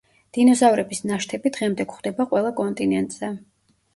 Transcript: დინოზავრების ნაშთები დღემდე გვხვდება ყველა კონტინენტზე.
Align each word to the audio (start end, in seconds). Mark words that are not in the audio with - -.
დინოზავრების 0.35 1.01
ნაშთები 1.09 1.51
დღემდე 1.57 1.85
გვხვდება 1.91 2.27
ყველა 2.31 2.53
კონტინენტზე. 2.61 3.29